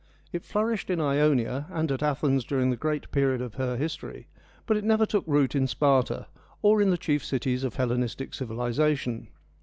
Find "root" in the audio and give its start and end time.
5.27-5.53